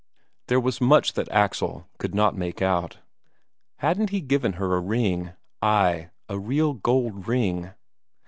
[0.47, 2.97] There was much that Axel could not make out.
[3.77, 7.73] Hadn't he given her a ring ay, a real gold ring?